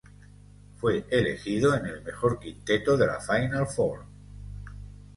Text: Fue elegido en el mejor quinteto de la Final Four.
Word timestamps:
Fue 0.77 1.05
elegido 1.11 1.75
en 1.75 1.85
el 1.85 2.01
mejor 2.03 2.39
quinteto 2.39 2.97
de 2.97 3.05
la 3.05 3.19
Final 3.21 3.67
Four. 3.67 4.05